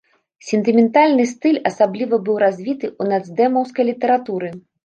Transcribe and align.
Сентыментальны 0.45 1.25
стыль 1.33 1.59
асабліва 1.71 2.19
быў 2.31 2.41
развіты 2.47 2.85
ў 3.01 3.15
нацдэмаўскай 3.15 3.83
літаратуры. 3.93 4.49